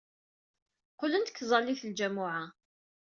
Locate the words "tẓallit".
1.39-1.81